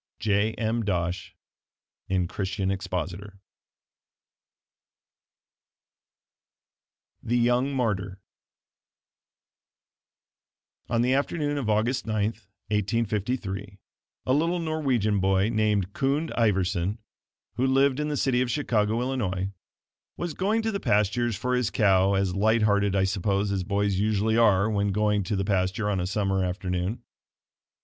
J. 0.17 0.53
M. 0.53 0.83
Dosh, 0.83 1.35
in 2.09 2.27
Christian 2.27 2.71
Expositor 2.71 3.39
THE 7.21 7.37
YOUNG 7.37 7.75
MARTYR 7.75 8.19
On 10.89 11.03
the 11.03 11.13
afternoon 11.13 11.59
of 11.59 11.69
August 11.69 12.07
9, 12.07 12.15
1853, 12.69 13.77
a 14.25 14.33
little 14.33 14.57
Norwegian 14.57 15.19
boy, 15.19 15.49
named 15.49 15.93
Kund 15.93 16.31
Iverson, 16.35 16.97
who 17.57 17.67
lived 17.67 17.99
in 17.99 18.07
the 18.07 18.17
city 18.17 18.41
of 18.41 18.49
Chicago, 18.49 19.01
Illinois, 19.01 19.51
was 20.17 20.33
going 20.33 20.63
to 20.63 20.71
the 20.71 20.79
pastures 20.79 21.35
for 21.35 21.53
his 21.55 21.69
cow 21.69 22.15
as 22.15 22.33
light 22.33 22.63
hearted, 22.63 22.95
I 22.95 23.03
suppose, 23.03 23.51
as 23.51 23.63
boys 23.63 23.99
usually 23.99 24.35
are 24.35 24.67
when 24.67 24.91
going 24.91 25.21
to 25.25 25.35
the 25.35 25.45
pasture 25.45 25.91
on 25.91 25.99
a 25.99 26.07
summer 26.07 26.43
afternoon. 26.43 27.03